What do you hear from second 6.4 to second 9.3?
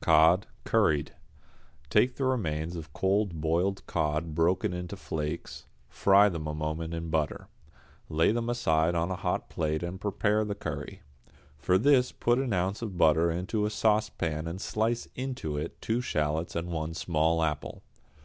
a moment in butter. Lay them aside on a